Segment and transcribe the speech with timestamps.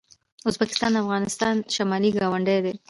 [0.49, 2.73] ازبکستان د افغانستان شمالي ګاونډی دی.